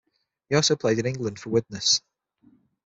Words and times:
He 0.49 0.55
also 0.55 0.75
played 0.75 0.97
in 0.97 1.05
England 1.05 1.37
for 1.37 1.51
Widnes. 1.51 2.01